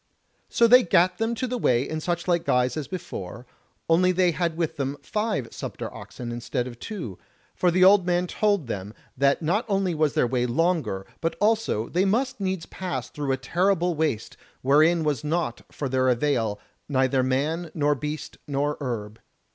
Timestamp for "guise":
2.43-2.75